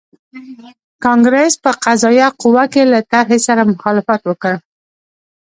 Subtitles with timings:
[1.05, 4.53] کانګریس په قضایه قوه کې له طرحې سره مخالفت وکړ.